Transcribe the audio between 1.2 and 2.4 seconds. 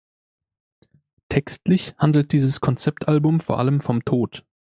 Textlich handelt